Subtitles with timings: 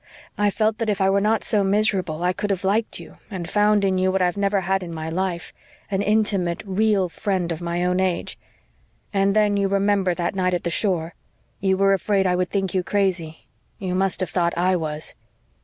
[0.35, 3.47] I felt that, if I were not so miserable, I could have liked you and
[3.47, 5.53] found in you what I've never had in my life
[5.91, 8.35] an intimate, REAL friend of my own age.
[9.13, 11.13] And then you remember that night at the shore?
[11.59, 13.45] You were afraid I would think you crazy.
[13.77, 15.13] You must have thought I was."